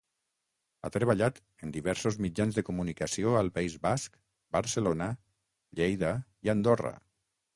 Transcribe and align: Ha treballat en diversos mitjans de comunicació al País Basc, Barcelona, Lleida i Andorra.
Ha 0.79 0.89
treballat 0.93 1.35
en 1.65 1.73
diversos 1.75 2.17
mitjans 2.25 2.57
de 2.59 2.63
comunicació 2.69 3.35
al 3.41 3.51
País 3.59 3.77
Basc, 3.85 4.17
Barcelona, 4.57 5.09
Lleida 5.81 6.15
i 6.49 6.55
Andorra. 6.57 6.95